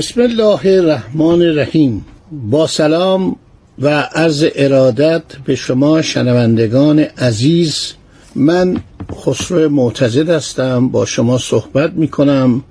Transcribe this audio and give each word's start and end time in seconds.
بسم 0.00 0.20
الله 0.20 0.66
الرحمن 0.66 1.42
الرحیم. 1.42 2.04
با 2.32 2.66
سلام 2.66 3.36
و 3.78 3.88
عرض 4.00 4.46
ارادت 4.54 5.22
به 5.44 5.54
شما 5.54 6.02
شنوندگان 6.02 6.98
عزیز 6.98 7.92
من 8.34 8.76
خسرو 9.12 9.68
معتزد 9.68 10.30
هستم 10.30 10.88
با 10.88 11.04
شما 11.04 11.38
صحبت 11.38 11.92
می 11.92 12.08
کنم 12.08 12.64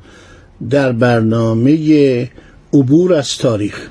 در 0.70 0.92
برنامه 0.92 2.30
عبور 2.74 3.14
از 3.14 3.38
تاریخ. 3.38 3.88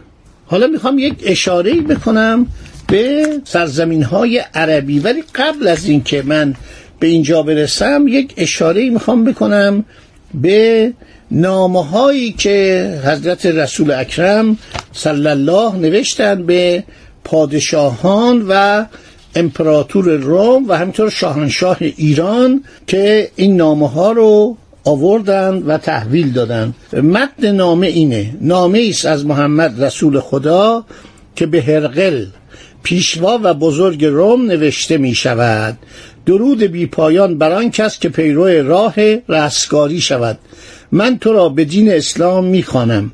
حالا 0.47 0.67
می‌خوام 0.67 0.98
یک 0.98 1.14
اشاره 1.23 1.75
بکنم 1.75 2.47
به 2.86 3.27
سرزمین 3.45 4.02
های 4.02 4.39
عربی 4.55 4.98
ولی 4.98 5.23
قبل 5.34 5.69
از 5.69 5.86
اینکه 5.86 6.23
من 6.23 6.55
به 7.00 7.06
اینجا 7.06 7.42
برسم 7.42 8.05
یک 8.08 8.34
اشاره 8.36 8.91
می‌خوام 8.91 9.25
بکنم 9.25 9.84
به 10.34 10.92
نامه 11.31 11.84
هایی 11.84 12.33
که 12.33 13.01
حضرت 13.05 13.47
رسول 13.47 13.91
اکرم 13.91 14.59
صلی 14.93 15.27
الله 15.27 15.77
نوشتن 15.77 16.47
به 16.47 16.85
پادشاهان 17.25 18.47
و 18.48 18.85
امپراتور 19.35 20.17
روم 20.17 20.69
و 20.69 20.79
همینطور 20.79 21.11
شاهنشاه 21.11 21.77
ایران 21.81 22.65
که 22.87 23.31
این 23.37 23.57
نامه 23.57 23.89
ها 23.89 24.12
رو 24.12 24.57
آوردن 24.85 25.62
و 25.62 25.79
تحویل 25.79 26.33
دادن. 26.33 26.75
متن 26.93 27.53
نامه 27.53 27.87
اینه. 27.87 28.35
نامه 28.41 28.87
است 28.89 29.07
از 29.07 29.27
محمد 29.27 29.85
رسول 29.85 30.20
خدا 30.20 30.85
که 31.37 31.47
به 31.47 31.63
هرقل 31.63 32.27
پیشوا 32.83 33.41
و 33.42 33.55
بزرگ 33.55 34.05
روم 34.05 34.47
نوشته 34.47 34.98
می 34.98 35.15
شود 35.15 35.79
درود 36.27 36.63
بی 36.63 36.87
پایان 36.87 37.39
بر 37.39 37.69
کس 37.69 37.98
که 37.98 38.09
پیرو 38.09 38.47
راه 38.47 38.95
رستگاری 39.29 40.01
شود. 40.01 40.39
من 40.92 41.19
تو 41.19 41.33
را 41.33 41.48
به 41.48 41.64
دین 41.64 41.92
اسلام 41.92 42.44
می‌خوانم. 42.44 43.12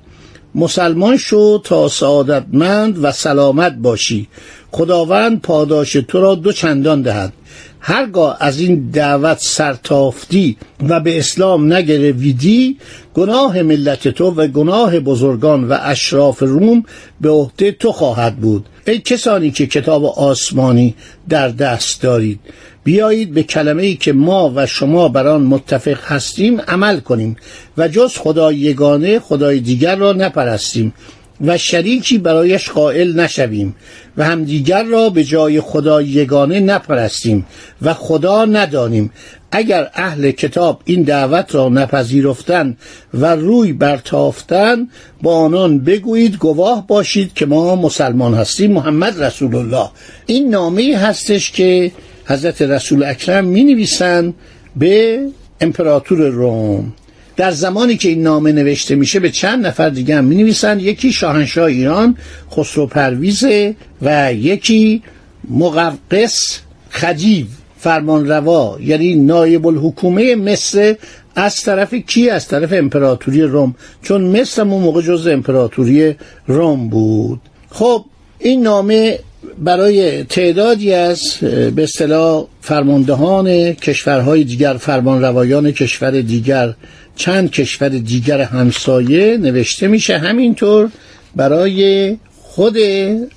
مسلمان 0.55 1.17
شو 1.17 1.59
تا 1.65 1.89
سعادتمند 1.89 3.05
و 3.05 3.13
سلامت 3.13 3.77
باشی. 3.77 4.29
خداوند 4.71 5.41
پاداش 5.41 5.93
تو 5.93 6.21
را 6.21 6.35
دو 6.35 6.53
چندان 6.53 7.03
دهد. 7.03 7.33
هرگاه 7.81 8.37
از 8.41 8.61
این 8.61 8.91
دعوت 8.91 9.39
سرتافتی 9.41 10.57
و 10.89 11.01
به 11.01 11.19
اسلام 11.19 11.73
نگرویدی 11.73 12.77
گناه 13.15 13.63
ملت 13.63 14.09
تو 14.09 14.31
و 14.31 14.47
گناه 14.47 15.01
بزرگان 15.01 15.69
و 15.69 15.79
اشراف 15.83 16.43
روم 16.43 16.85
به 17.21 17.31
عهده 17.31 17.73
تو 17.73 17.93
خواهد 17.93 18.37
بود. 18.37 18.67
ای 18.87 18.99
کسانی 18.99 19.51
که 19.51 19.67
کتاب 19.67 20.05
آسمانی 20.05 20.95
در 21.29 21.49
دست 21.49 22.03
دارید. 22.03 22.41
بیایید 22.85 23.35
به 23.35 23.43
کلمه 23.43 23.83
ای 23.83 23.95
که 23.95 24.13
ما 24.13 24.53
و 24.55 24.67
شما 24.67 25.09
بر 25.09 25.27
آن 25.27 25.43
متفق 25.43 25.99
هستیم 26.05 26.61
عمل 26.61 27.01
کنیم 27.01 27.37
و 27.79 27.89
جز 27.89 28.17
خدای 28.17 28.57
یگانه 28.57 29.19
خدای 29.19 29.61
دیگر 29.61 29.97
را 29.97 30.13
نپرستیم 30.13 30.95
و 31.41 31.59
شریکی 31.59 32.19
برایش 32.19 32.71
قائل 32.71 33.21
نشویم 33.21 33.77
و 34.17 34.25
همدیگر 34.25 34.83
را 34.83 35.11
به 35.11 35.25
جای 35.25 35.61
خدای 35.61 36.07
یگانه 36.07 36.61
نپرستیم 36.61 37.47
و 37.83 37.95
خدا 37.95 38.45
ندانیم. 38.45 39.11
اگر 39.53 39.91
اهل 39.95 40.31
کتاب 40.31 40.83
این 40.85 41.03
دعوت 41.03 41.55
را 41.55 41.69
نپذیرفتن 41.69 42.77
و 43.15 43.27
روی 43.37 43.73
برتافتن 43.73 44.89
با 45.23 45.37
آنان 45.37 45.79
بگویید 45.79 46.37
گواه 46.37 46.87
باشید 46.87 47.35
که 47.35 47.47
ما 47.47 47.77
مسلمان 47.77 48.35
هستیم 48.35 48.73
محمد 48.73 49.23
رسول 49.23 49.55
الله. 49.55 49.91
این 50.27 50.51
نامه 50.51 50.97
هستش 50.97 51.51
که 51.51 51.93
حضرت 52.27 52.63
رسول 52.63 53.03
اکرم 53.03 53.45
می 53.45 53.65
نویسن 53.65 54.35
به 54.77 55.21
امپراتور 55.61 56.29
روم. 56.29 56.93
در 57.37 57.51
زمانی 57.51 57.97
که 57.97 58.09
این 58.09 58.23
نامه 58.23 58.53
نوشته 58.53 58.95
میشه 58.95 59.21
به 59.21 59.31
چند 59.31 59.67
نفر 59.67 59.89
دیگه 59.89 60.17
هم 60.17 60.25
می 60.25 60.35
نویسن 60.35 60.81
یکی 60.81 61.13
شاهنشاه 61.13 61.65
ایران 61.65 62.17
خسرو 62.53 62.87
پرویزه 62.87 63.77
و 64.03 64.35
یکی 64.35 65.03
مقوقس 65.51 66.61
خجیب 66.91 67.47
فرمان 67.79 68.29
روا 68.29 68.79
یعنی 68.81 69.15
نایب 69.15 69.67
الحکومه 69.67 70.35
مصر 70.35 70.97
از 71.37 71.63
طرف 71.63 71.95
کی؟ 71.95 72.31
از 72.31 72.49
طرف 72.49 72.73
امپراتوری 72.73 73.43
روم. 73.43 73.75
چون 74.03 74.41
مصر 74.41 74.63
اون 74.63 74.83
موقع 74.83 75.03
جز 75.03 75.27
امپراتوری 75.27 76.15
روم 76.47 76.89
بود. 76.89 77.41
خب 77.71 78.05
این 78.39 78.63
نامه 78.63 79.19
برای 79.59 80.25
تعدادی 80.25 80.93
از 80.93 81.37
به 81.77 81.83
اصطلاح 81.83 82.47
فرماندهان 82.61 83.73
کشورهای 83.73 84.45
دیگر 84.45 84.75
فرمانروایان 84.75 85.71
کشور 85.71 86.21
دیگر 86.21 86.75
چند 87.17 87.51
کشور 87.51 87.89
دیگر 87.89 88.41
همسایه 88.41 89.37
نوشته 89.37 89.87
میشه. 89.87 90.19
همینطور 90.19 90.91
برای 91.37 92.17
خود 92.43 92.77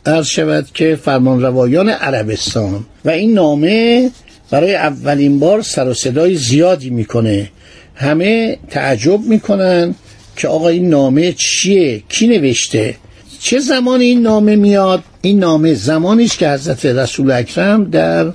عرض 0.05 0.27
شود 0.27 0.65
که 0.73 0.95
فرمانروایان 0.95 1.89
عربستان. 1.89 2.85
و 3.05 3.09
این 3.09 3.33
نامه 3.33 4.11
برای 4.51 4.75
اولین 4.75 5.39
بار 5.39 5.61
سر 5.61 5.87
و 5.87 5.93
صدای 5.93 6.35
زیادی 6.35 6.89
می‌کنه. 6.89 7.49
همه 7.95 8.57
تعجب 8.69 9.19
می‌کنن 9.21 9.95
که 10.35 10.47
آقا 10.47 10.69
این 10.69 10.89
نامه 10.89 11.33
چیه؟ 11.33 12.03
کی 12.09 12.27
نوشته؟ 12.27 12.95
چه 13.39 13.59
زمان 13.59 14.01
این 14.01 14.21
نامه 14.21 14.55
میاد؟ 14.55 15.03
این 15.21 15.39
نامه 15.39 15.73
زمانی 15.73 16.25
است 16.25 16.37
که 16.37 16.49
حضرت 16.49 16.85
رسول 16.85 17.31
اکرم 17.31 17.89
در 17.89 18.31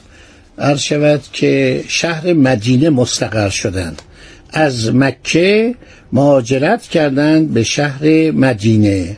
عرض 0.59 0.81
شود 0.81 1.21
که 1.33 1.85
شهر 1.89 2.33
مدینه 2.33 2.91
مستقر 2.91 3.49
شدند. 3.49 4.03
از 4.51 4.95
مکه 4.95 5.75
مهاجرت 6.13 6.83
کردند 6.83 7.55
به 7.55 7.63
شهر 7.63 8.31
مدینه. 8.31 9.17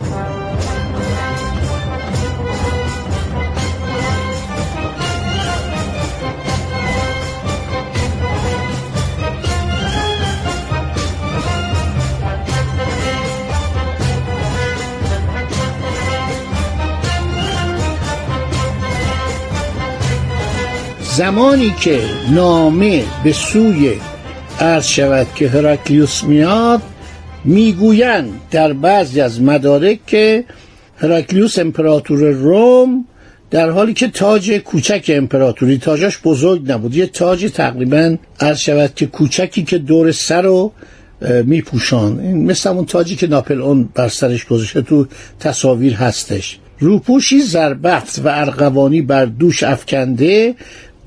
زمانی 21.16 21.74
که 21.80 22.00
نامه 22.30 23.04
به 23.24 23.32
سوی 23.32 23.92
عرض 24.60 24.86
شود 24.86 25.26
که 25.34 25.48
هراکلیوس 25.48 26.24
میاد 26.24 26.82
می‌گویند 27.44 28.30
در 28.50 28.72
بعضی 28.72 29.20
از 29.20 29.42
مدارک 29.42 30.06
که 30.06 30.44
هراکلیوس 30.96 31.58
امپراتور 31.58 32.30
روم 32.30 33.04
در 33.50 33.70
حالی 33.70 33.92
که 33.94 34.08
تاج 34.08 34.52
کوچک 34.52 35.10
امپراتوری 35.14 35.78
تاجش 35.78 36.18
بزرگ 36.24 36.72
نبود 36.72 36.96
یه 36.96 37.06
تاج 37.06 37.44
تقریبا 37.54 38.16
عرض 38.40 38.58
شود 38.58 38.94
که 38.94 39.06
کوچکی 39.06 39.62
که 39.62 39.78
دور 39.78 40.12
سر 40.12 40.42
رو 40.42 40.72
میپوشان. 41.44 42.12
مثل 42.32 42.68
اون 42.68 42.86
تاجی 42.86 43.16
که 43.16 43.26
ناپل 43.26 43.62
اون 43.62 43.88
بر 43.94 44.08
سرش 44.08 44.44
گذاشته 44.44 44.82
تو 44.82 45.06
تصاویر 45.40 45.94
هستش. 45.94 46.58
روپوشی 46.78 47.40
زربفت 47.40 48.20
و 48.24 48.28
ارغوانی 48.28 49.02
بر 49.02 49.24
دوش 49.24 49.62
افکنده 49.62 50.54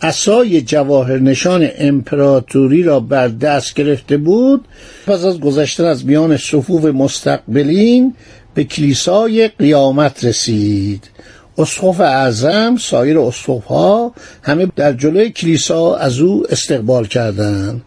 اسای 0.01 0.61
جواهر 0.61 1.19
نشان 1.19 1.69
امپراتوری 1.77 2.83
را 2.83 2.99
بر 2.99 3.27
دست 3.27 3.73
گرفته 3.73 4.17
بود 4.17 4.65
پس 5.07 5.25
از 5.25 5.39
گذشتن 5.39 5.85
از 5.85 6.05
میان 6.05 6.37
صفوف 6.37 6.85
مستقبلین 6.85 8.13
به 8.53 8.63
کلیسای 8.63 9.47
قیامت 9.47 10.25
رسید. 10.25 11.09
اسقف 11.57 11.99
اعظم 11.99 12.77
سایر 12.79 13.19
اسقف 13.19 13.65
ها 13.65 14.13
همه 14.43 14.67
در 14.75 14.93
جلوی 14.93 15.29
کلیسا 15.29 15.95
از 15.95 16.19
او 16.19 16.43
استقبال 16.49 17.05
کردند. 17.05 17.81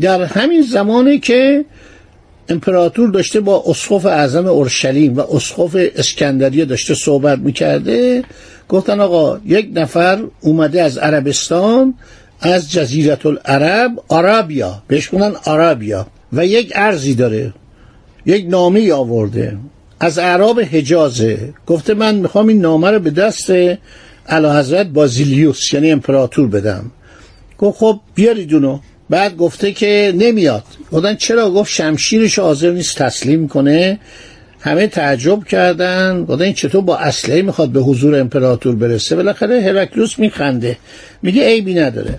در 0.00 0.24
همین 0.24 0.62
زمانی 0.62 1.18
که 1.18 1.64
امپراتور 2.48 3.10
داشته 3.10 3.40
با 3.40 3.64
اسقف 3.66 4.06
اعظم 4.06 4.46
اورشلیم 4.46 5.16
و 5.16 5.20
اسقف 5.20 5.76
اسکندریه 5.96 6.64
داشته 6.64 6.94
صحبت 6.94 7.38
می‌کرده. 7.38 8.24
گفتن 8.68 9.00
آقا 9.00 9.38
یک 9.46 9.70
نفر 9.74 10.24
اومده 10.40 10.82
از 10.82 10.98
عربستان 10.98 11.94
از 12.40 12.72
جزیرت 12.72 13.26
العرب 13.26 13.92
عربیا 14.10 14.82
بهش 14.88 15.08
کنن 15.08 15.32
عربیا 15.46 16.06
و 16.32 16.46
یک 16.46 16.72
ارزی 16.74 17.14
داره. 17.14 17.52
یک 18.26 18.46
نامه 18.48 18.92
آورده. 18.92 19.58
از 20.00 20.18
اعراب 20.18 20.60
حجازه. 20.60 21.54
گفته 21.66 21.94
من 21.94 22.14
می‌خوام 22.14 22.48
این 22.48 22.60
نامه 22.60 22.90
رو 22.90 22.98
به 22.98 23.10
دست 23.10 23.50
علا 24.28 24.58
حضرت 24.58 24.86
بازیلیوس 24.86 25.74
یعنی 25.74 25.90
امپراتور 25.90 26.48
بدم. 26.48 26.90
گفت 27.58 27.78
خب 27.78 28.00
بیارید 28.14 28.54
اونو. 28.54 28.78
بعد 29.10 29.36
گفته 29.36 29.72
که 29.72 30.12
نمیاد. 30.16 30.64
گفتن 30.92 31.14
چرا؟ 31.14 31.50
گفت 31.50 31.72
شمشیرش 31.72 32.38
حاضر 32.38 32.70
نیست 32.70 32.96
تسلیم 32.96 33.48
کنه. 33.48 33.98
همه 34.60 34.86
تعجب 34.86 35.44
کردن. 35.44 36.24
گفتن 36.24 36.52
چطور 36.52 36.80
با 36.80 36.96
اسلحه 36.96 37.42
می‌خواد 37.42 37.68
به 37.68 37.80
حضور 37.80 38.20
امپراتور 38.20 38.74
برسه؟ 38.74 39.16
بالاخره 39.16 39.60
هرکلوس 39.60 40.18
میخنده. 40.18 40.76
میگه 41.22 41.46
عیبی 41.46 41.74
نداره. 41.74 42.18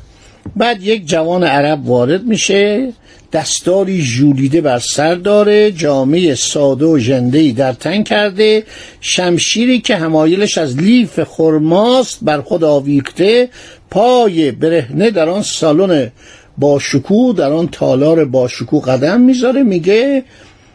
بعد 0.55 0.83
یک 0.83 1.07
جوان 1.07 1.43
عرب 1.43 1.89
وارد 1.89 2.23
میشه. 2.23 2.93
دستاری 3.33 4.01
ژولیده 4.01 4.61
بر 4.61 4.79
سر 4.79 5.15
داره. 5.15 5.71
جامعه 5.71 6.35
ساده 6.35 6.85
و 6.85 6.99
ژنده‌ای 6.99 7.51
در 7.51 7.73
تن 7.73 8.03
کرده. 8.03 8.63
شمشیری 9.01 9.79
که 9.79 9.95
همایلش 9.95 10.57
از 10.57 10.77
لیف 10.77 11.23
خرماست 11.23 12.19
بر 12.21 12.41
خود 12.41 12.63
آویخته. 12.63 13.49
پای 13.91 14.51
برهنه 14.51 15.11
در 15.11 15.29
آن 15.29 15.41
سالن 15.41 16.11
با 16.57 16.79
شکوه 16.79 17.35
در 17.35 17.51
آن 17.51 17.67
تالار 17.67 18.25
با 18.25 18.47
شکوه 18.47 18.85
قدم 18.85 19.21
می‌ذاره 19.21 19.63
میگه 19.63 20.23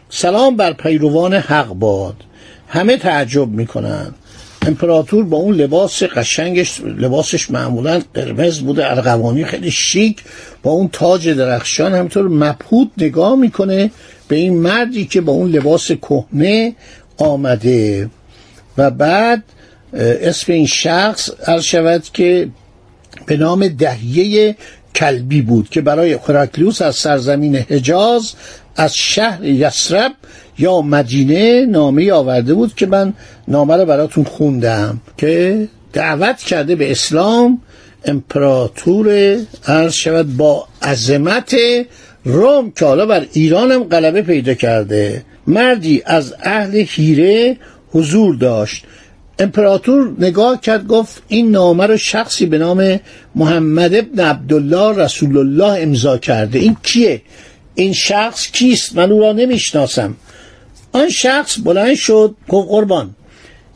سلام 0.09 0.55
بر 0.55 0.73
پیروان 0.73 1.33
حق 1.33 1.67
باد. 1.67 2.15
همه 2.67 2.97
تعجب 2.97 3.47
می‌کنن 3.47 4.13
امپراتور 4.67 5.25
با 5.25 5.37
اون 5.37 5.55
لباس 5.55 6.03
قشنگش 6.03 6.81
لباسش 6.81 7.51
معمولا 7.51 8.01
قرمز 8.13 8.59
بوده 8.59 8.91
ارغوانی 8.91 9.45
خیلی 9.45 9.71
شیک 9.71 10.23
با 10.63 10.71
اون 10.71 10.89
تاج 10.91 11.29
درخشان 11.29 11.93
همینطور 11.93 12.27
مبهوت 12.27 12.87
نگاه 12.97 13.35
می‌کنه 13.35 13.91
به 14.27 14.35
این 14.35 14.57
مردی 14.57 15.05
که 15.05 15.21
با 15.21 15.31
اون 15.31 15.51
لباس 15.51 15.91
کهنه 15.91 16.75
آمده. 17.17 18.09
و 18.77 18.91
بعد 18.91 19.43
اسم 19.93 20.53
این 20.53 20.65
شخص 20.65 21.29
عرض 21.47 21.63
شود 21.63 22.03
که 22.13 22.49
به 23.25 23.37
نام 23.37 23.67
دهیه 23.67 24.55
کلبی 24.95 25.41
بود 25.41 25.69
که 25.69 25.81
برای 25.81 26.17
خراکلیوس 26.17 26.81
از 26.81 26.95
سرزمین 26.95 27.55
حجاز 27.55 28.33
از 28.75 28.95
شهر 28.95 29.43
یسرب 29.43 30.11
یا 30.57 30.81
مدینه 30.81 31.65
نامه 31.65 32.11
آورده 32.11 32.53
بود 32.53 32.75
که 32.75 32.85
من 32.85 33.13
نامه 33.47 33.75
رو 33.75 33.85
براتون 33.85 34.23
خوندم 34.23 35.01
که 35.17 35.67
دعوت 35.93 36.37
کرده 36.37 36.75
به 36.75 36.91
اسلام 36.91 37.61
امپراتور 38.05 39.37
عرض 39.67 39.93
شود 39.93 40.37
با 40.37 40.67
عظمت 40.81 41.55
روم 42.25 42.71
که 42.71 42.85
حالا 42.85 43.05
بر 43.05 43.25
ایران 43.33 43.71
هم 43.71 43.83
غلبه 43.83 44.21
پیدا 44.21 44.53
کرده. 44.53 45.25
مردی 45.47 46.01
از 46.05 46.35
اهل 46.43 46.83
هیره 46.87 47.57
حضور 47.91 48.35
داشت. 48.35 48.85
امپراتور 49.39 50.15
نگاه 50.19 50.61
کرد 50.61 50.87
گفت 50.87 51.23
این 51.27 51.51
نامه 51.51 51.85
رو 51.85 51.97
شخصی 51.97 52.45
به 52.45 52.57
نام 52.57 52.99
محمد 53.35 53.95
ابن 53.95 54.19
عبدالله 54.19 55.03
رسول 55.03 55.37
الله 55.37 55.81
امضا 55.81 56.17
کرده. 56.17 56.59
این 56.59 56.77
کیه؟ 56.83 57.21
این 57.75 57.93
شخص 57.93 58.51
کیست؟ 58.51 58.95
من 58.95 59.11
او 59.11 59.19
را 59.19 59.31
نمی‌شناسم. 59.31 60.15
آن 60.91 61.09
شخص 61.09 61.57
بلند 61.63 61.95
شد 61.95 62.35
گفت 62.49 62.69
قربان 62.69 63.15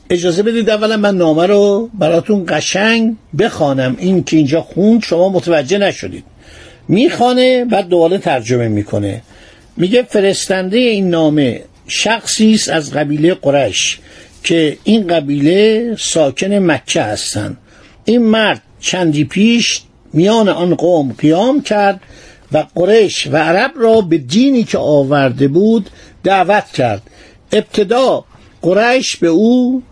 اجازه 0.09 0.43
بدید 0.43 0.69
اولا 0.69 0.97
من 0.97 1.17
نامه 1.17 1.45
رو 1.45 1.89
براتون 1.93 2.45
قشنگ 2.47 3.15
بخوانم. 3.39 3.95
این 3.99 4.23
که 4.23 4.37
اینجا 4.37 4.61
خوند 4.61 5.03
شما 5.03 5.29
متوجه 5.29 5.77
نشدید. 5.77 6.23
می‌خوانه 6.87 7.65
بعد 7.65 7.87
دوباره 7.87 8.17
ترجمه 8.17 8.67
می‌کنه. 8.67 9.21
میگه 9.77 10.03
فرستنده 10.03 10.77
این 10.77 11.09
نامه 11.09 11.63
شخصی 11.87 12.53
است 12.53 12.69
از 12.69 12.93
قبیله 12.93 13.33
قرش 13.33 13.99
که 14.47 14.77
این 14.83 15.07
قبیله 15.07 15.95
ساکن 15.99 16.53
مکه 16.53 17.01
هستند 17.01 17.57
این 18.05 18.23
مرد 18.23 18.61
چندی 18.79 19.23
پیش 19.23 19.81
میان 20.13 20.49
آن 20.49 20.75
قوم 20.75 21.15
قیام 21.17 21.61
کرد 21.61 21.99
و 22.51 22.65
قریش 22.75 23.27
و 23.27 23.37
عرب 23.37 23.71
را 23.75 24.01
به 24.01 24.17
دینی 24.17 24.63
که 24.63 24.77
آورده 24.77 25.47
بود 25.47 25.89
دعوت 26.23 26.65
کرد. 26.65 27.01
ابتدا 27.51 28.25
قریش 28.61 29.15
به 29.15 29.27
او 29.27 29.83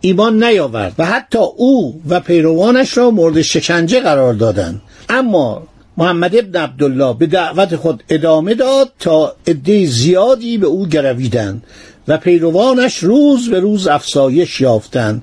ایمان 0.00 0.44
نیاورد 0.44 0.94
و 0.98 1.04
حتی 1.04 1.38
او 1.56 2.00
و 2.08 2.20
پیروانش 2.20 2.96
را 2.96 3.10
مورد 3.10 3.42
شکنجه 3.42 4.00
قرار 4.00 4.34
دادند 4.34 4.82
اما 5.08 5.62
محمد 5.96 6.36
ابن 6.36 6.60
عبدالله 6.60 7.14
به 7.14 7.26
دعوت 7.26 7.76
خود 7.76 8.02
ادامه 8.08 8.54
داد 8.54 8.92
تا 8.98 9.36
عده 9.46 9.86
زیادی 9.86 10.58
به 10.58 10.66
او 10.66 10.86
گرویدند. 10.86 11.62
و 12.08 12.18
پیروانش 12.18 12.98
روز 12.98 13.50
به 13.50 13.60
روز 13.60 13.86
افزایش 13.86 14.60
یافتند 14.60 15.22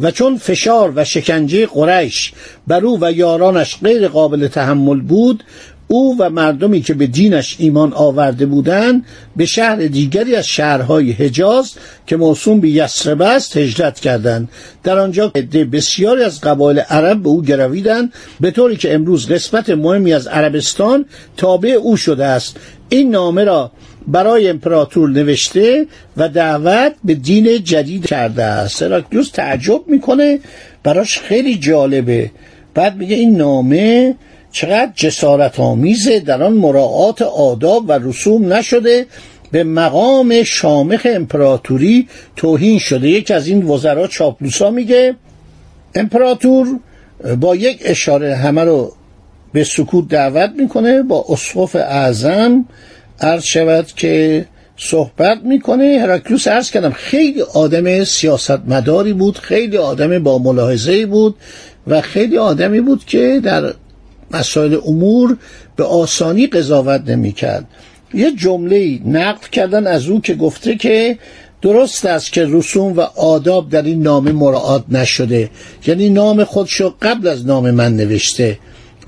و 0.00 0.10
چون 0.10 0.38
فشار 0.38 0.92
و 0.96 1.04
شکنجه 1.04 1.66
قریش 1.66 2.32
بر 2.66 2.84
او 2.84 2.98
و 3.00 3.12
یارانش 3.12 3.78
غیر 3.82 4.08
قابل 4.08 4.48
تحمل 4.48 5.00
بود 5.00 5.44
او 5.88 6.16
و 6.18 6.30
مردمی 6.30 6.80
که 6.80 6.94
به 6.94 7.06
دینش 7.06 7.56
ایمان 7.58 7.92
آورده 7.92 8.46
بودند 8.46 9.04
به 9.36 9.46
شهر 9.46 9.76
دیگری 9.76 10.36
از 10.36 10.46
شهرهای 10.46 11.12
حجاز 11.12 11.72
که 12.06 12.16
موسوم 12.16 12.60
به 12.60 12.68
یسرب 12.70 13.22
است 13.22 13.56
هجرت 13.56 14.00
کردند. 14.00 14.48
در 14.84 14.98
آنجا 14.98 15.32
عده 15.34 15.64
بسیاری 15.64 16.22
از 16.22 16.40
قبایل 16.40 16.78
عرب 16.78 17.22
به 17.22 17.28
او 17.28 17.42
گرویدند 17.42 18.12
به 18.40 18.50
طوری 18.50 18.76
که 18.76 18.94
امروز 18.94 19.26
قسمت 19.26 19.70
مهمی 19.70 20.14
از 20.14 20.26
عربستان 20.26 21.04
تابع 21.36 21.70
او 21.70 21.96
شده 21.96 22.24
است. 22.24 22.56
این 22.88 23.10
نامه 23.10 23.44
را 23.44 23.70
برای 24.08 24.48
امپراتور 24.48 25.10
نوشته 25.10 25.86
و 26.16 26.28
دعوت 26.28 26.92
به 27.04 27.14
دین 27.14 27.64
جدید 27.64 28.06
کرده 28.06 28.44
است. 28.44 28.76
سراکیوس 28.76 29.30
تعجب 29.30 29.80
می‌کنه. 29.86 30.38
براش 30.82 31.18
خیلی 31.18 31.58
جالبه. 31.58 32.30
بعد 32.74 32.96
میگه 32.96 33.16
این 33.16 33.36
نامه 33.36 34.14
چقدر 34.52 34.92
جسارت 34.94 35.60
آمیزه 35.60 36.20
در 36.20 36.42
آن 36.42 36.52
مراعات 36.52 37.22
آداب 37.22 37.84
و 37.88 37.92
رسوم 37.92 38.52
نشده. 38.52 39.06
به 39.50 39.64
مقام 39.64 40.42
شامخ 40.42 41.06
امپراتوری 41.10 42.08
توهین 42.36 42.78
شده. 42.78 43.08
یکی 43.08 43.34
از 43.34 43.46
این 43.46 43.62
وزرا 43.62 44.06
چاپلوسا 44.06 44.70
میگه 44.70 45.14
امپراتور 45.94 46.66
با 47.40 47.56
یک 47.56 47.78
اشاره 47.84 48.36
همه 48.36 48.64
رو 48.64 48.92
به 49.52 49.64
سکوت 49.64 50.08
دعوت 50.08 50.50
می‌کنه 50.56 51.02
با 51.02 51.24
اسقف 51.28 51.76
اعظم 51.76 52.64
عرض 53.20 53.44
شود 53.44 53.86
که 53.86 54.44
صحبت 54.76 55.38
می‌کنه. 55.44 55.98
هراکلیوس 56.02 56.48
عرض 56.48 56.70
کردم 56.70 56.90
خیلی 56.90 57.42
آدم 57.42 58.04
سیاستمداری 58.04 59.12
بود 59.12 59.38
خیلی 59.38 59.76
آدم 59.76 60.22
با 60.22 60.38
ملاحظه 60.38 61.06
بود 61.06 61.34
و 61.86 62.00
خیلی 62.00 62.38
آدمی 62.38 62.80
بود 62.80 63.04
که 63.04 63.40
در 63.44 63.74
مسائل 64.30 64.78
امور 64.86 65.36
به 65.76 65.84
آسانی 65.84 66.46
قضاوت 66.46 67.02
نمی‌کرد. 67.10 67.64
یه 68.14 68.32
جمله 68.32 69.00
نقل 69.06 69.48
کردن 69.52 69.86
از 69.86 70.06
او 70.08 70.20
که 70.20 70.34
گفته 70.34 70.76
که 70.76 71.18
درست 71.62 72.06
است 72.06 72.32
که 72.32 72.46
رسوم 72.50 72.92
و 72.96 73.00
آداب 73.00 73.70
در 73.70 73.82
این 73.82 74.02
نامه 74.02 74.32
مراعات 74.32 74.84
نشده. 74.88 75.50
یعنی 75.86 76.10
نام 76.10 76.44
خودشو 76.44 76.94
قبل 77.02 77.28
از 77.28 77.46
نام 77.46 77.70
من 77.70 77.96
نوشته. 77.96 78.58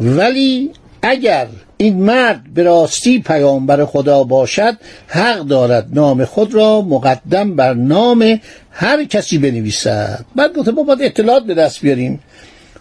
ولی 0.01 0.71
اگر 1.03 1.47
این 1.81 2.03
مرد 2.03 2.41
به 2.55 2.63
راستی 2.63 3.19
پیامبر 3.19 3.85
خدا 3.85 4.25
باشد 4.25 4.77
حق 5.07 5.41
دارد 5.41 5.87
نام 5.93 6.25
خود 6.25 6.55
را 6.55 6.83
مقدم 6.83 7.57
بر 7.57 7.75
نام 7.75 8.41
هر 8.71 9.05
کسی 9.05 9.39
بنویسد. 9.39 10.25
بعد 10.37 10.53
گفته 10.57 10.71
ما 10.71 10.83
باید 10.83 11.03
اطلاعات 11.03 11.45
به 11.45 11.55
دست 11.55 11.81
بیاریم. 11.81 12.21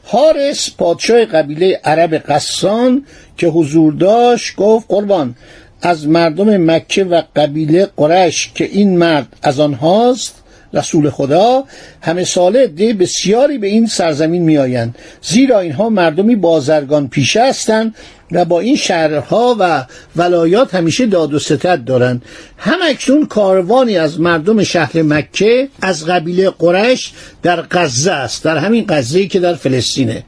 حارس 0.04 0.70
پادشاه 0.77 1.25
قبیله 1.25 1.80
عرب 1.84 2.13
قسان 2.13 3.06
که 3.38 3.48
حضور 3.48 3.94
داشت 3.94 4.56
گفت 4.56 4.86
قربان 4.89 5.36
از 5.82 6.08
مردم 6.08 6.72
مکه 6.72 7.04
و 7.04 7.22
قبیله 7.36 7.88
قرش 7.98 8.51
که 8.56 8.66
این 8.66 8.98
مرد 8.98 9.27
از 9.44 9.60
آنهاست 9.60 10.44
رسول 10.77 11.10
خدا 11.10 11.63
همه 12.01 12.24
ساله 12.24 12.67
ده 12.67 12.93
بسیاری 12.93 13.57
به 13.57 13.67
این 13.67 13.88
سرزمین 13.88 14.41
میآیند. 14.41 14.96
زیرا 15.22 15.60
اینها 15.60 15.89
مردمی 15.89 16.36
بازرگان 16.36 17.07
پیشه 17.07 17.50
هستند 17.50 17.96
و 18.31 18.46
با 18.46 18.60
این 18.60 18.75
شهرها 18.75 19.55
و 19.60 19.86
ولایات 20.15 20.75
همیشه 20.75 21.05
داد 21.05 21.34
و 21.34 21.39
ستد 21.39 21.84
دارند. 21.84 22.22
هم 22.57 22.77
اکنون 22.89 23.25
کاروانی 23.25 23.98
از 23.98 24.19
مردم 24.19 24.63
شهر 24.63 25.01
مکه 25.01 25.69
از 25.81 26.05
قبیله 26.05 26.50
قرش 26.50 27.13
در 27.43 27.62
غزه 27.72 28.12
است 28.12 28.43
در 28.43 28.57
همین 28.57 28.86
غزه 28.89 29.27
که 29.27 29.39
در 29.39 29.53
فلسطینه. 29.53 30.24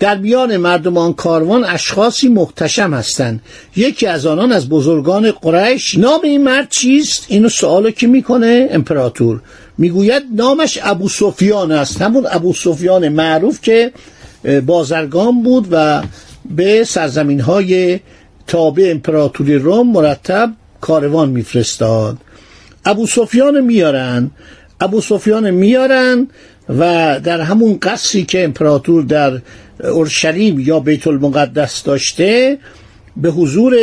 در 0.00 0.16
میان 0.16 0.56
مردم 0.56 0.96
آن 0.96 1.12
کاروان 1.12 1.64
اشخاصی 1.64 2.28
محتشم 2.28 2.94
هستند. 2.94 3.40
یکی 3.76 4.06
از 4.06 4.26
آنان 4.26 4.52
از 4.52 4.68
بزرگان 4.68 5.30
قریش. 5.30 5.98
نام 5.98 6.20
این 6.22 6.44
مرد 6.44 6.68
چیست؟ 6.70 7.26
اینو 7.28 7.48
سوالو 7.48 7.90
که 7.90 8.06
می‌کنه؟ 8.06 8.68
امپراتور. 8.70 9.40
می‌گوید 9.78 10.22
نامش 10.34 10.78
ابو 10.82 11.08
سفیان 11.08 11.72
است. 11.72 12.02
همون 12.02 12.26
ابو 12.30 12.52
سفیان 12.52 13.08
معروف 13.08 13.60
که 13.60 13.92
بازرگان 14.66 15.42
بود 15.42 15.68
و 15.70 16.02
به 16.50 16.84
سرزمین 16.84 17.40
های 17.40 18.00
تابع 18.46 18.88
امپراتوری 18.90 19.54
روم 19.54 19.92
مرتب 19.92 20.52
کاروان 20.80 21.30
میفرستاد. 21.30 22.18
ابو 22.84 23.06
سفیان 23.06 23.60
میارن 23.60 24.30
ابو 24.80 25.00
سفیان 25.00 25.50
میارن 25.50 26.28
و 26.68 27.20
در 27.24 27.40
همون 27.40 27.78
قصری 27.82 28.24
که 28.24 28.44
امپراتور 28.44 29.02
در 29.02 29.40
اورشلیم 29.84 30.60
یا 30.60 30.80
بیت 30.80 31.06
المقدس 31.06 31.82
داشته 31.82 32.58
به 33.16 33.30
حضور 33.30 33.76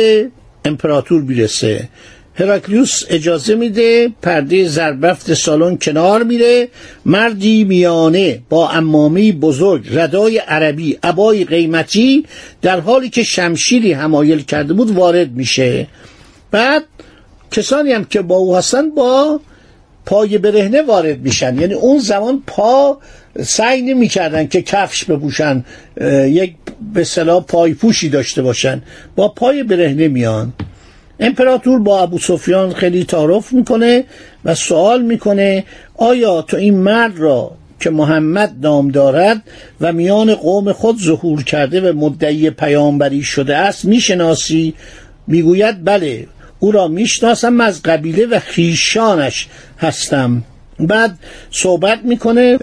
امپراتور 0.64 1.22
می‌رسه. 1.22 1.88
هراکلیوس 2.34 3.02
اجازه 3.08 3.54
میده 3.54 4.08
پرده 4.22 4.68
زربفت 4.68 5.34
سالن 5.34 5.76
کنار 5.76 6.22
میره. 6.22 6.68
مردی 7.06 7.64
میانه 7.64 8.42
با 8.48 8.70
امامی 8.70 9.32
بزرگ 9.32 9.86
ردای 9.90 10.38
عربی 10.38 10.98
عبای 11.02 11.44
قیمتی 11.44 12.26
در 12.62 12.80
حالی 12.80 13.08
که 13.08 13.22
شمشیری 13.22 13.92
همایل 13.92 14.42
کرده 14.42 14.72
بود 14.72 14.90
وارد 14.90 15.32
میشه. 15.32 15.86
بعد 16.50 16.82
کسانی 17.50 17.92
هم 17.92 18.04
که 18.04 18.22
با 18.22 18.36
او 18.36 18.56
هستن 18.56 18.90
با 18.90 19.40
پای 20.06 20.38
برهنه 20.38 20.82
وارد 20.82 21.20
میشن. 21.20 21.58
یعنی 21.58 21.74
اون 21.74 21.98
زمان 21.98 22.42
پا 22.46 22.98
سعی 23.42 23.82
نمی‌کردن 23.82 24.46
که 24.46 24.62
کفش 24.62 25.04
بپوشن 25.04 25.64
یک 26.24 26.54
به 26.94 27.04
صلاح 27.04 27.44
پای 27.44 27.74
پوشی 27.74 28.08
داشته 28.08 28.42
باشن. 28.42 28.82
با 29.16 29.28
پای 29.28 29.62
برهنه 29.62 30.08
میان. 30.08 30.52
امپراتور 31.20 31.78
با 31.78 32.02
ابو 32.02 32.18
سفیان 32.18 32.72
خیلی 32.72 33.04
تعارف 33.04 33.52
می‌کنه 33.52 34.04
و 34.44 34.54
سوال 34.54 35.02
می‌کنه 35.02 35.64
آیا 35.96 36.42
تو 36.42 36.56
این 36.56 36.76
مرد 36.78 37.18
را 37.18 37.52
که 37.80 37.90
محمد 37.90 38.54
نام 38.62 38.88
دارد 38.88 39.42
و 39.80 39.92
میان 39.92 40.34
قوم 40.34 40.72
خود 40.72 40.98
ظهور 40.98 41.44
کرده 41.44 41.90
و 41.90 41.96
مدعی 41.98 42.50
پیامبری 42.50 43.22
شده 43.22 43.56
است 43.56 43.84
می‌شناسی؟ 43.84 44.74
می‌گوید 45.26 45.84
بله 45.84 46.26
او 46.58 46.72
را 46.72 46.88
می‌شناسم 46.88 47.60
از 47.60 47.82
قبیله 47.82 48.26
و 48.26 48.38
خیشانش 48.38 49.48
هستم. 49.78 50.44
بعد 50.80 51.18
صحبت 51.50 51.98
می‌کنه 52.04 52.58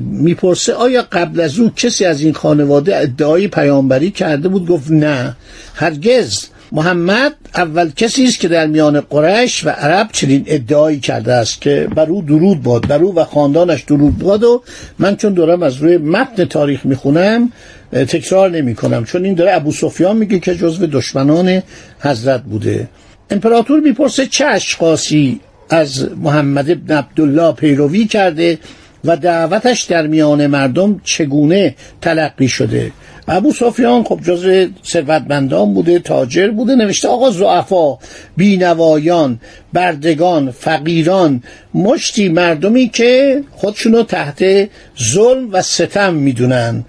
می‌پرسه 0.00 0.72
آیا 0.72 1.02
قبل 1.12 1.40
از 1.40 1.58
او 1.58 1.70
کسی 1.76 2.04
از 2.04 2.20
این 2.20 2.32
خانواده 2.32 2.96
ادعای 2.96 3.48
پیامبری 3.48 4.10
کرده 4.10 4.48
بود؟ 4.48 4.66
گفت 4.66 4.90
نه. 4.90 5.36
هرگز. 5.74 6.46
محمد 6.72 7.32
اول 7.54 7.90
کسی 7.90 8.24
است 8.24 8.40
که 8.40 8.48
در 8.48 8.66
میان 8.66 9.00
قریش 9.00 9.66
و 9.66 9.68
عرب 9.68 10.08
چنین 10.12 10.44
ادعایی 10.46 11.00
کرده 11.00 11.32
است 11.32 11.60
که 11.60 11.88
بر 11.94 12.06
او 12.06 12.22
درود 12.22 12.62
باد 12.62 12.88
بر 12.88 12.98
او 12.98 13.14
و 13.14 13.24
خاندانش 13.24 13.82
درود 13.82 14.18
باد 14.18 14.42
و 14.44 14.62
من 14.98 15.16
چون 15.16 15.34
دارم 15.34 15.62
از 15.62 15.76
روی 15.76 15.96
متن 15.96 16.44
تاریخ 16.44 16.86
می‌خونم 16.86 17.52
تکرار 17.92 18.50
نمی 18.50 18.74
کنم 18.74 19.04
چون 19.04 19.24
این 19.24 19.34
داره 19.34 19.54
ابو 19.54 19.72
سفیان 19.72 20.16
میگه 20.16 20.38
که 20.38 20.54
جزو 20.54 20.86
دشمنان 20.86 21.62
حضرت 22.00 22.42
بوده. 22.42 22.88
امپراتور 23.30 23.80
می‌پرسه 23.80 24.26
چه 24.26 24.44
اشخاصی 24.44 25.40
از 25.70 26.08
محمد 26.16 26.70
ابن 26.70 26.96
عبدالله 26.96 27.52
پیروی 27.52 28.06
کرده 28.06 28.58
و 29.04 29.16
دعوتش 29.16 29.82
در 29.82 30.06
میان 30.06 30.46
مردم 30.46 31.00
چگونه 31.04 31.74
تلقی 32.00 32.48
شده؟ 32.48 32.92
ابو 33.28 33.52
سفیان 33.52 34.04
خب 34.04 34.20
جز 34.22 34.68
ثروتمندان 34.86 35.74
بوده 35.74 35.98
تاجر 35.98 36.50
بوده 36.50 36.74
نوشته 36.74 37.08
آقا 37.08 37.30
زعفا 37.30 37.98
بینوایان 38.36 39.40
بردگان 39.72 40.50
فقیران 40.50 41.42
مشتی 41.74 42.28
مردمی 42.28 42.88
که 42.88 43.42
خودشونو 43.52 44.02
تحت 44.02 44.68
ظلم 45.12 45.48
و 45.52 45.62
ستم 45.62 46.14
می‌دونن. 46.14 46.84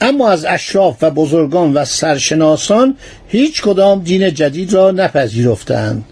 اما 0.00 0.30
از 0.30 0.44
اشراف 0.44 0.96
و 1.02 1.10
بزرگان 1.10 1.74
و 1.74 1.84
سرشناسان 1.84 2.96
هیچ 3.28 3.62
کدام 3.62 4.02
دین 4.02 4.34
جدید 4.34 4.72
را 4.72 4.90
نپذیرفتند. 4.90 6.04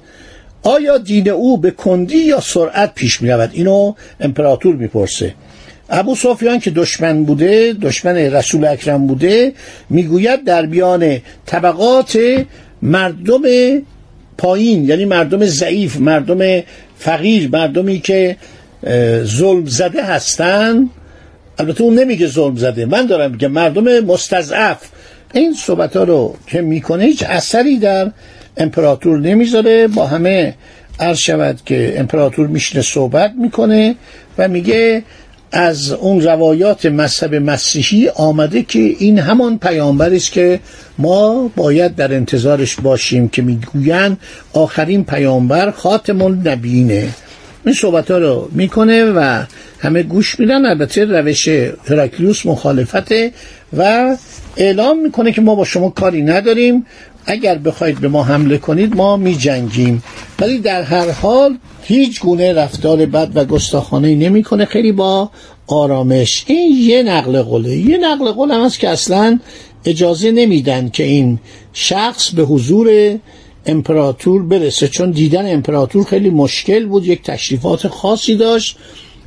آیا 0.63 0.99
دین 0.99 1.29
او 1.29 1.59
به 1.59 1.71
کندی 1.71 2.19
یا 2.19 2.41
سرعت 2.41 2.95
پیش 2.95 3.23
می 3.23 3.31
رود 3.31 3.51
اینو 3.53 3.95
امپراتور 4.21 4.77
می‌پرسه. 4.77 5.35
ابو 5.91 6.15
سفیان 6.15 6.61
که 6.61 6.71
دشمن 6.71 7.25
بوده 7.25 7.73
دشمن 7.83 8.17
رسول 8.17 8.65
اکرم 8.65 9.07
بوده 9.07 9.53
می‌گوید 9.91 10.45
در 10.45 10.67
بیان 10.67 11.19
طبقات 11.47 12.19
مردم 12.83 13.43
پایین 14.39 14.85
یعنی 14.85 15.05
مردم 15.05 15.45
ضعیف 15.45 15.97
مردم 15.97 16.63
فقیر 16.99 17.51
مردمی 17.53 18.01
که 18.01 18.37
ظلم 19.25 19.67
زده 19.67 20.05
هستند 20.05 20.91
البته 21.59 21.83
اون 21.83 21.99
نمیگه 21.99 22.27
ظلم 22.27 22.57
زده 22.57 22.87
من 22.87 23.07
دارم 23.07 23.31
میگم 23.31 23.53
مردم 23.53 24.01
مستضعف. 24.01 24.79
این 25.33 25.55
صحبت 25.55 25.97
ها 25.97 26.05
رو 26.05 26.37
که 26.47 26.61
می‌کنه 26.61 27.05
هیچ 27.05 27.23
اثری 27.23 27.79
در 27.79 28.13
امپراتور 28.57 29.19
نمی‌ذاره. 29.19 29.89
با 29.89 30.07
همه 30.07 30.55
عرض 31.01 31.19
شود 31.19 31.61
که 31.67 31.95
امپراتور 31.97 32.47
میشنه 32.47 32.83
صحبت 32.83 33.33
می‌کنه 33.39 33.95
و 34.39 34.49
میگه 34.49 35.03
از 35.57 35.93
اون 35.93 36.21
روایات 36.21 36.87
مذهب 36.87 37.35
مسیحی 37.35 38.09
آمده 38.09 38.63
که 38.63 38.79
این 38.79 39.19
همان 39.19 39.59
پیامبری 39.59 40.17
است 40.17 40.33
که 40.33 40.61
ما 40.99 41.51
باید 41.57 41.97
در 41.97 42.15
انتظارش 42.15 42.77
باشیم 42.77 43.29
که 43.29 43.43
می‌گویند 43.43 44.19
آخرین 44.53 45.05
پیامبر 45.05 45.71
خاتم 45.71 46.23
النبیینه. 46.23 47.09
این 47.67 47.75
صحبت 47.75 48.11
ها 48.11 48.19
رو 48.19 48.49
می‌کنه 48.53 49.05
و 49.05 49.45
همه 49.79 50.03
گوش 50.03 50.41
میدن. 50.41 50.67
البته 50.67 51.05
روش 51.05 51.49
هراکلیوس 51.89 52.47
مخالفته 52.47 53.33
و 53.77 54.17
اعلام 54.57 55.03
می‌کنه 55.03 55.33
که 55.33 55.41
ما 55.41 55.55
با 55.55 55.65
شما 55.65 55.91
کاری 55.91 56.23
نداریم. 56.23 56.87
اگر 57.27 57.59
بخواید 57.59 58.01
به 58.01 58.09
ما 58.09 58.23
حمله 58.23 58.59
کنید 58.59 58.97
ما 58.97 59.17
می 59.17 59.37
جنگیم 59.37 60.03
ولی 60.41 60.59
در 60.59 60.83
هر 60.83 61.11
حال 61.11 61.59
هیچ 61.83 62.21
گونه 62.21 62.53
رفتار 62.53 63.07
بد 63.07 63.31
و 63.35 63.45
گستاخانه 63.45 64.15
نمی‌کنه. 64.15 64.65
خیلی 64.65 64.93
با 64.93 65.31
آرامش. 65.67 66.45
این 66.47 66.73
یه 66.81 67.03
نقل 67.03 67.43
قوله. 67.43 67.77
یه 67.77 67.99
نقل 67.99 68.33
قول 68.33 68.51
هم 68.51 68.65
هست 68.65 68.79
که 68.79 68.89
اصلا 68.89 69.39
اجازه 69.85 70.31
نمیدن 70.31 70.89
که 70.89 71.05
این 71.05 71.39
شخص 71.73 72.31
به 72.31 72.43
حضور 72.43 73.19
امپراتور 73.67 74.43
برسه 74.43 74.89
چون 74.89 75.11
دیدن 75.11 75.53
امپراتور 75.53 76.05
خیلی 76.05 76.31
مشکل 76.31 76.87
بود. 76.87 77.07
یک 77.07 77.23
تشریفات 77.23 77.89
خاصی 77.89 78.37
داشت. 78.37 78.77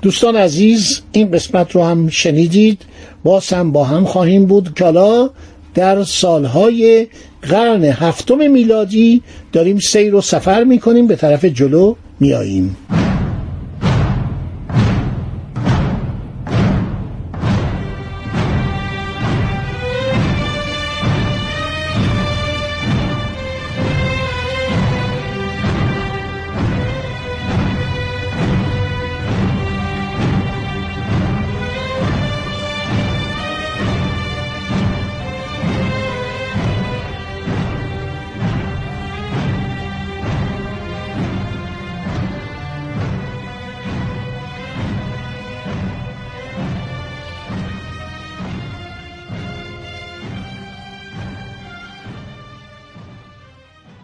دوستان 0.01 0.35
عزیز 0.35 1.01
این 1.11 1.31
قسمت 1.31 1.71
رو 1.71 1.83
هم 1.83 2.09
شنیدید. 2.09 2.81
باز 3.23 3.53
هم 3.53 3.71
با 3.71 3.83
هم 3.83 4.05
خواهیم 4.05 4.45
بود. 4.45 4.73
که 4.75 4.83
حالا 4.83 5.29
در 5.73 6.03
سالهای 6.03 7.07
قرن 7.49 7.83
هفتم 7.83 8.51
میلادی 8.51 9.21
داریم 9.51 9.79
سیر 9.79 10.15
و 10.15 10.21
سفر 10.21 10.63
می‌کنیم 10.63 11.07
به 11.07 11.15
طرف 11.15 11.45
جلو 11.45 11.95
میاییم 12.19 12.77